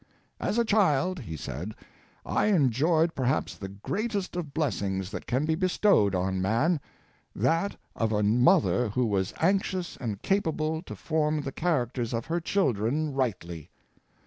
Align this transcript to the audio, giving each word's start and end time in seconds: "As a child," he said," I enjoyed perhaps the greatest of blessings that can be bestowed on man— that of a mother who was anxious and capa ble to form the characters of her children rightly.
"As 0.49 0.57
a 0.57 0.65
child," 0.65 1.19
he 1.19 1.37
said," 1.37 1.75
I 2.25 2.47
enjoyed 2.47 3.13
perhaps 3.13 3.55
the 3.55 3.67
greatest 3.67 4.35
of 4.35 4.51
blessings 4.51 5.11
that 5.11 5.27
can 5.27 5.45
be 5.45 5.53
bestowed 5.53 6.15
on 6.15 6.41
man— 6.41 6.79
that 7.51 7.75
of 7.95 8.11
a 8.11 8.23
mother 8.23 8.89
who 8.89 9.05
was 9.05 9.31
anxious 9.41 9.97
and 9.97 10.19
capa 10.23 10.53
ble 10.53 10.81
to 10.87 10.95
form 10.95 11.41
the 11.41 11.51
characters 11.51 12.15
of 12.15 12.25
her 12.25 12.39
children 12.39 13.13
rightly. 13.13 13.69